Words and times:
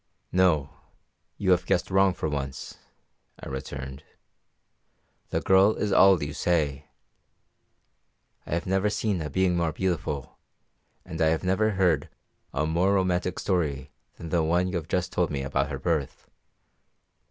"No, 0.31 0.71
you 1.37 1.51
have 1.51 1.67
guessed 1.67 1.91
wrong 1.91 2.15
for 2.15 2.27
once," 2.27 2.75
I 3.39 3.47
returned. 3.47 4.01
"The 5.29 5.41
girl 5.41 5.75
is 5.75 5.91
all 5.91 6.23
you 6.23 6.33
say; 6.33 6.87
I 8.47 8.55
have 8.55 8.65
never 8.65 8.89
seen 8.89 9.21
a 9.21 9.29
being 9.29 9.55
more 9.55 9.71
beautiful, 9.71 10.39
and 11.05 11.21
I 11.21 11.27
have 11.27 11.43
never 11.43 11.73
heard 11.77 12.09
a 12.51 12.65
more 12.65 12.95
romantic 12.95 13.37
story 13.37 13.91
than 14.15 14.29
the 14.29 14.41
one 14.41 14.69
you 14.69 14.77
have 14.77 14.87
just 14.87 15.11
told 15.13 15.29
me 15.29 15.43
about 15.43 15.69
her 15.69 15.77
birth. 15.77 16.25